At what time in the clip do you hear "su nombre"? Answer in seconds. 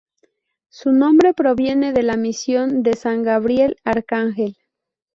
0.69-1.35